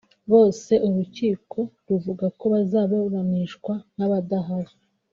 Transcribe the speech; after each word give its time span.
bose 0.31 0.73
urukiko 0.87 1.59
ruvuga 1.87 2.25
ko 2.37 2.45
bazaburanishwa 2.53 3.73
nk’abadahari 3.93 4.73